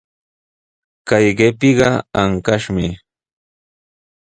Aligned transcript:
Kay 1.07 1.25
qipiqa 1.37 1.89
ankashmi. 2.21 2.87